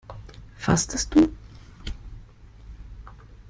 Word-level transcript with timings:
Fastest 0.57 1.13
du? 1.13 1.27